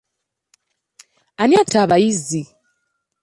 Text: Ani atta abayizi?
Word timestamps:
Ani 1.41 1.55
atta 1.61 1.77
abayizi? 1.83 2.43